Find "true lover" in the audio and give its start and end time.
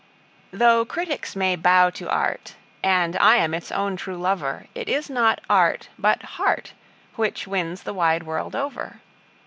3.97-4.65